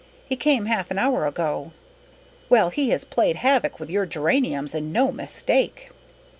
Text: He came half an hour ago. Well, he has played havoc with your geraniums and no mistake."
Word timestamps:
He 0.27 0.35
came 0.35 0.65
half 0.65 0.89
an 0.89 0.97
hour 0.97 1.27
ago. 1.27 1.73
Well, 2.49 2.71
he 2.71 2.89
has 2.89 3.05
played 3.05 3.35
havoc 3.35 3.79
with 3.79 3.91
your 3.91 4.07
geraniums 4.07 4.73
and 4.73 4.91
no 4.91 5.11
mistake." 5.11 5.91